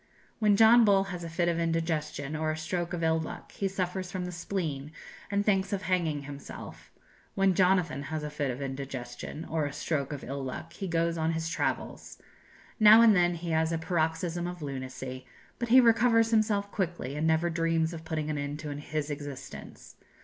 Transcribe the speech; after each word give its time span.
When 0.39 0.55
John 0.57 0.83
Bull 0.83 1.03
has 1.13 1.23
a 1.23 1.29
fit 1.29 1.47
of 1.47 1.59
indigestion, 1.59 2.35
or 2.35 2.49
a 2.49 2.57
stroke 2.57 2.91
of 2.91 3.03
ill 3.03 3.19
luck, 3.19 3.51
he 3.51 3.67
suffers 3.67 4.11
from 4.11 4.25
the 4.25 4.31
spleen, 4.31 4.91
and 5.29 5.45
thinks 5.45 5.71
of 5.71 5.83
hanging 5.83 6.23
himself; 6.23 6.91
when 7.35 7.53
Jonathan 7.53 8.01
has 8.09 8.23
a 8.23 8.31
fit 8.31 8.49
of 8.49 8.63
indigestion, 8.63 9.45
or 9.45 9.65
a 9.67 9.71
stroke 9.73 10.11
of 10.11 10.23
ill 10.23 10.43
luck, 10.43 10.73
he 10.73 10.87
goes 10.87 11.19
on 11.19 11.33
his 11.33 11.49
travels. 11.51 12.19
Now 12.79 13.03
and 13.03 13.15
then 13.15 13.35
he 13.35 13.51
has 13.51 13.71
a 13.71 13.77
paroxysm 13.77 14.47
of 14.47 14.63
lunacy, 14.63 15.27
but 15.59 15.69
he 15.69 15.79
recovers 15.79 16.31
himself 16.31 16.71
quickly, 16.71 17.15
and 17.15 17.27
never 17.27 17.51
dreams 17.51 17.93
of 17.93 18.03
putting 18.03 18.31
an 18.31 18.39
end 18.39 18.57
to 18.61 18.73
his 18.73 19.11
existence. 19.11 19.97